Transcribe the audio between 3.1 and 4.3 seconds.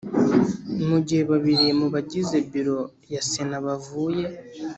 ya sena bavuye